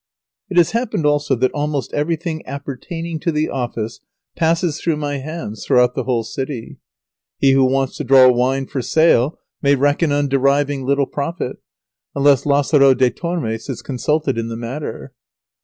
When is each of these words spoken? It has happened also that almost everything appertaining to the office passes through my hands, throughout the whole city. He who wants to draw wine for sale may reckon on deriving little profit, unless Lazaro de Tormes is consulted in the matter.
It 0.49 0.57
has 0.57 0.71
happened 0.71 1.05
also 1.05 1.35
that 1.35 1.51
almost 1.51 1.93
everything 1.93 2.41
appertaining 2.47 3.19
to 3.19 3.31
the 3.31 3.49
office 3.49 3.99
passes 4.35 4.81
through 4.81 4.97
my 4.97 5.17
hands, 5.17 5.63
throughout 5.63 5.93
the 5.93 6.05
whole 6.05 6.23
city. 6.23 6.79
He 7.37 7.51
who 7.51 7.63
wants 7.65 7.97
to 7.97 8.03
draw 8.03 8.27
wine 8.31 8.65
for 8.65 8.81
sale 8.81 9.37
may 9.61 9.75
reckon 9.75 10.11
on 10.11 10.27
deriving 10.27 10.87
little 10.87 11.05
profit, 11.05 11.57
unless 12.15 12.47
Lazaro 12.47 12.95
de 12.95 13.11
Tormes 13.11 13.69
is 13.69 13.83
consulted 13.83 14.39
in 14.39 14.47
the 14.47 14.57
matter. 14.57 15.13